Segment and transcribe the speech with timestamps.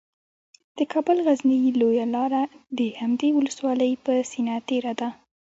[0.77, 2.43] د کابل غزني لویه لاره
[2.77, 5.09] د همدې ولسوالۍ په سینه تیره ده